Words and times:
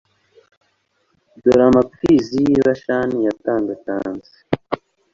dore 1.43 1.63
amapfizi 1.69 2.35
y'i 2.47 2.59
bashani 2.67 3.17
yantangatanze 3.27 4.31